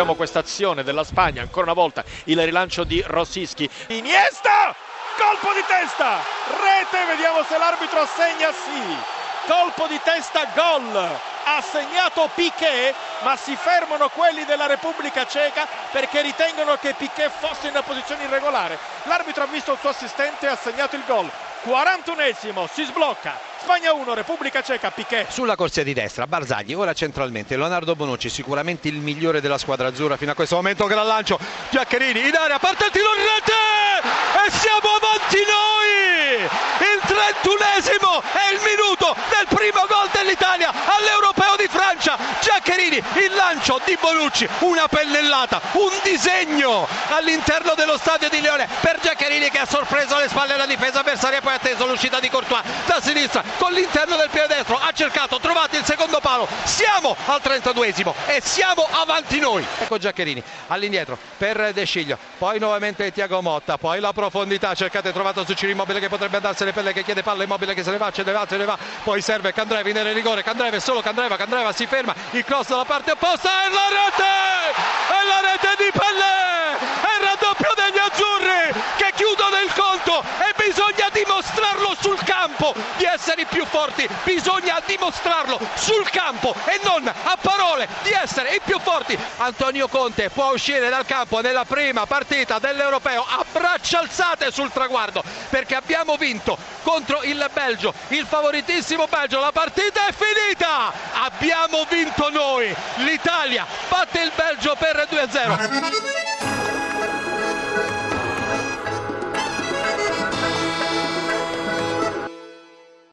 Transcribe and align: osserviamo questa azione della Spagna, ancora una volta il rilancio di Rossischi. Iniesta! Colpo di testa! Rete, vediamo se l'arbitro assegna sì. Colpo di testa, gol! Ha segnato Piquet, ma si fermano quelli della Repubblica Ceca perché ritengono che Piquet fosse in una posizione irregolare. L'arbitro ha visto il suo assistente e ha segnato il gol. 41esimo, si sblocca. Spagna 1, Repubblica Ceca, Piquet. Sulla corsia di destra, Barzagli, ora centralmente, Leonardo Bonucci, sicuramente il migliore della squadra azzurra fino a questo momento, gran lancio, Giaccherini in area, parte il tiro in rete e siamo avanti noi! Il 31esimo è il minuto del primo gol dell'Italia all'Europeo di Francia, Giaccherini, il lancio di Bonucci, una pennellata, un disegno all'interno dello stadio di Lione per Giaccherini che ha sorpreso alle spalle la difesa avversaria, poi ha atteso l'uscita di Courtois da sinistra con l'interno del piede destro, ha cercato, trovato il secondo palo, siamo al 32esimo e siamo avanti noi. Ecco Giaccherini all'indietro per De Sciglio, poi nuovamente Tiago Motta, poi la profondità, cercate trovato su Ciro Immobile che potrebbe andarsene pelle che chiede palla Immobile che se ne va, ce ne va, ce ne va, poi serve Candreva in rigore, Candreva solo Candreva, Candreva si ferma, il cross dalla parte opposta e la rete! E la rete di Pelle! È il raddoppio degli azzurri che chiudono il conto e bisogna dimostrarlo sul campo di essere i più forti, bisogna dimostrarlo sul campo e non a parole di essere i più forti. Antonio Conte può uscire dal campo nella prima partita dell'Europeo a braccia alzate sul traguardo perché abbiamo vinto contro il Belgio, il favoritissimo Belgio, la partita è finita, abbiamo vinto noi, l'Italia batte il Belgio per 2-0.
osserviamo 0.00 0.14
questa 0.14 0.38
azione 0.38 0.82
della 0.82 1.04
Spagna, 1.04 1.42
ancora 1.42 1.66
una 1.66 1.74
volta 1.74 2.02
il 2.24 2.42
rilancio 2.42 2.84
di 2.84 3.02
Rossischi. 3.06 3.68
Iniesta! 3.88 4.74
Colpo 5.16 5.52
di 5.52 5.62
testa! 5.66 6.22
Rete, 6.46 7.04
vediamo 7.06 7.42
se 7.44 7.58
l'arbitro 7.58 8.00
assegna 8.00 8.50
sì. 8.50 8.96
Colpo 9.46 9.86
di 9.88 10.00
testa, 10.02 10.46
gol! 10.54 10.96
Ha 11.44 11.60
segnato 11.62 12.30
Piquet, 12.34 12.94
ma 13.22 13.36
si 13.36 13.54
fermano 13.56 14.08
quelli 14.08 14.44
della 14.44 14.66
Repubblica 14.66 15.26
Ceca 15.26 15.66
perché 15.90 16.22
ritengono 16.22 16.76
che 16.76 16.94
Piquet 16.94 17.30
fosse 17.38 17.66
in 17.66 17.72
una 17.72 17.82
posizione 17.82 18.24
irregolare. 18.24 18.78
L'arbitro 19.04 19.42
ha 19.42 19.46
visto 19.46 19.72
il 19.72 19.78
suo 19.80 19.90
assistente 19.90 20.46
e 20.46 20.50
ha 20.50 20.56
segnato 20.56 20.96
il 20.96 21.02
gol. 21.06 21.30
41esimo, 21.64 22.66
si 22.72 22.84
sblocca. 22.84 23.38
Spagna 23.60 23.92
1, 23.92 24.14
Repubblica 24.14 24.62
Ceca, 24.62 24.90
Piquet. 24.90 25.28
Sulla 25.28 25.54
corsia 25.54 25.84
di 25.84 25.92
destra, 25.92 26.26
Barzagli, 26.26 26.72
ora 26.72 26.94
centralmente, 26.94 27.56
Leonardo 27.56 27.94
Bonucci, 27.94 28.30
sicuramente 28.30 28.88
il 28.88 28.96
migliore 28.96 29.42
della 29.42 29.58
squadra 29.58 29.88
azzurra 29.88 30.16
fino 30.16 30.30
a 30.30 30.34
questo 30.34 30.56
momento, 30.56 30.86
gran 30.86 31.06
lancio, 31.06 31.38
Giaccherini 31.68 32.26
in 32.26 32.34
area, 32.34 32.58
parte 32.58 32.86
il 32.86 32.90
tiro 32.90 33.14
in 33.14 33.22
rete 33.22 33.52
e 34.46 34.50
siamo 34.50 34.96
avanti 34.96 35.38
noi! 35.44 36.48
Il 36.80 37.00
31esimo 37.04 38.22
è 38.32 38.54
il 38.54 38.60
minuto 38.64 39.14
del 39.28 39.46
primo 39.48 39.84
gol 39.86 40.08
dell'Italia 40.12 40.72
all'Europeo 40.72 41.56
di 41.56 41.68
Francia, 41.68 42.16
Giaccherini, 42.80 43.02
il 43.26 43.34
lancio 43.34 43.78
di 43.84 43.96
Bonucci, 44.00 44.48
una 44.60 44.88
pennellata, 44.88 45.60
un 45.72 45.90
disegno 46.02 46.88
all'interno 47.08 47.74
dello 47.74 47.98
stadio 47.98 48.30
di 48.30 48.40
Lione 48.40 48.66
per 48.80 48.98
Giaccherini 49.00 49.50
che 49.50 49.58
ha 49.58 49.66
sorpreso 49.66 50.14
alle 50.14 50.28
spalle 50.28 50.56
la 50.56 50.64
difesa 50.64 51.00
avversaria, 51.00 51.40
poi 51.42 51.52
ha 51.52 51.56
atteso 51.56 51.86
l'uscita 51.86 52.20
di 52.20 52.30
Courtois 52.30 52.62
da 52.86 53.00
sinistra 53.00 53.44
con 53.58 53.72
l'interno 53.72 54.16
del 54.16 54.30
piede 54.30 54.54
destro, 54.54 54.78
ha 54.78 54.90
cercato, 54.92 55.38
trovato 55.40 55.76
il 55.76 55.84
secondo 55.84 56.20
palo, 56.20 56.48
siamo 56.64 57.14
al 57.26 57.40
32esimo 57.42 58.14
e 58.26 58.40
siamo 58.42 58.86
avanti 58.90 59.38
noi. 59.38 59.64
Ecco 59.78 59.98
Giaccherini 59.98 60.42
all'indietro 60.68 61.18
per 61.36 61.72
De 61.74 61.84
Sciglio, 61.84 62.16
poi 62.38 62.58
nuovamente 62.58 63.12
Tiago 63.12 63.42
Motta, 63.42 63.76
poi 63.76 64.00
la 64.00 64.12
profondità, 64.12 64.74
cercate 64.74 65.12
trovato 65.12 65.44
su 65.44 65.52
Ciro 65.52 65.72
Immobile 65.72 66.00
che 66.00 66.08
potrebbe 66.08 66.36
andarsene 66.36 66.72
pelle 66.72 66.94
che 66.94 67.04
chiede 67.04 67.22
palla 67.22 67.44
Immobile 67.44 67.74
che 67.74 67.82
se 67.82 67.90
ne 67.90 67.98
va, 67.98 68.10
ce 68.10 68.22
ne 68.22 68.32
va, 68.32 68.46
ce 68.48 68.56
ne 68.56 68.64
va, 68.64 68.78
poi 69.02 69.20
serve 69.20 69.52
Candreva 69.52 69.88
in 69.88 70.12
rigore, 70.14 70.42
Candreva 70.42 70.80
solo 70.80 71.02
Candreva, 71.02 71.36
Candreva 71.36 71.72
si 71.72 71.86
ferma, 71.86 72.14
il 72.30 72.44
cross 72.44 72.69
dalla 72.70 72.84
parte 72.84 73.10
opposta 73.10 73.66
e 73.66 73.68
la 73.68 73.88
rete! 73.90 74.30
E 75.10 75.26
la 75.26 75.40
rete 75.42 75.82
di 75.82 75.90
Pelle! 75.90 76.78
È 77.02 77.12
il 77.18 77.26
raddoppio 77.26 77.74
degli 77.74 77.98
azzurri 77.98 78.80
che 78.96 79.10
chiudono 79.16 79.58
il 79.58 79.72
conto 79.74 80.22
e 80.38 80.54
bisogna 80.54 81.10
dimostrarlo 81.10 81.96
sul 81.98 82.22
campo 82.22 82.72
di 83.40 83.46
essere 83.46 83.46
i 83.46 83.46
più 83.46 83.64
forti, 83.66 84.08
bisogna 84.24 84.82
dimostrarlo 84.84 85.58
sul 85.74 86.08
campo 86.10 86.54
e 86.66 86.80
non 86.82 87.06
a 87.06 87.38
parole 87.40 87.88
di 88.02 88.10
essere 88.10 88.54
i 88.54 88.60
più 88.64 88.78
forti. 88.80 89.18
Antonio 89.38 89.88
Conte 89.88 90.30
può 90.30 90.52
uscire 90.52 90.88
dal 90.88 91.06
campo 91.06 91.40
nella 91.40 91.64
prima 91.64 92.06
partita 92.06 92.58
dell'Europeo 92.58 93.24
a 93.26 93.44
braccia 93.50 94.00
alzate 94.00 94.50
sul 94.50 94.70
traguardo 94.72 95.22
perché 95.48 95.74
abbiamo 95.74 96.16
vinto 96.16 96.56
contro 96.82 97.22
il 97.22 97.48
Belgio, 97.52 97.94
il 98.08 98.26
favoritissimo 98.26 99.06
Belgio, 99.06 99.40
la 99.40 99.52
partita 99.52 100.06
è 100.06 100.12
finita, 100.12 100.92
abbiamo 101.12 101.84
vinto 101.88 102.30
noi, 102.30 102.74
l'Italia 102.96 103.66
batte 103.88 104.20
il 104.20 104.32
Belgio 104.34 104.76
per 104.78 105.06
2-0. 105.10 106.39